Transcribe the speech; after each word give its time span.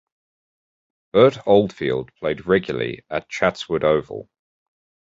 Bert 1.13 1.37
Oldfield 1.45 2.15
played 2.15 2.47
regularly 2.47 3.05
at 3.11 3.29
Chatswood 3.29 3.83
Oval. 3.83 4.27